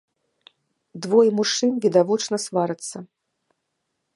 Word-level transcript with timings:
Двое 1.03 1.27
мужчын, 1.39 1.69
відавочна, 1.83 2.37
сварацца. 2.47 2.97